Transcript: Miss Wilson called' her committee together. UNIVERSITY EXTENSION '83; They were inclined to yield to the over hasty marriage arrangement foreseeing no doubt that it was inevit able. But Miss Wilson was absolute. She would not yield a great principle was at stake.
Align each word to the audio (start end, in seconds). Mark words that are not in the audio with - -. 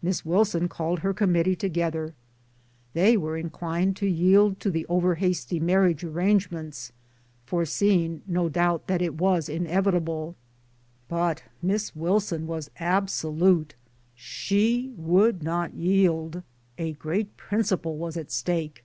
Miss 0.00 0.24
Wilson 0.24 0.68
called' 0.68 1.00
her 1.00 1.12
committee 1.12 1.56
together. 1.56 2.14
UNIVERSITY 2.94 3.00
EXTENSION 3.00 3.08
'83; 3.08 3.10
They 3.10 3.16
were 3.16 3.36
inclined 3.36 3.96
to 3.96 4.06
yield 4.06 4.60
to 4.60 4.70
the 4.70 4.86
over 4.86 5.16
hasty 5.16 5.58
marriage 5.58 6.04
arrangement 6.04 6.92
foreseeing 7.46 8.22
no 8.28 8.48
doubt 8.48 8.86
that 8.86 9.02
it 9.02 9.14
was 9.14 9.48
inevit 9.48 9.94
able. 9.96 10.36
But 11.08 11.42
Miss 11.60 11.96
Wilson 11.96 12.46
was 12.46 12.70
absolute. 12.78 13.74
She 14.14 14.92
would 14.96 15.42
not 15.42 15.74
yield 15.74 16.44
a 16.78 16.92
great 16.92 17.36
principle 17.36 17.96
was 17.98 18.16
at 18.16 18.30
stake. 18.30 18.84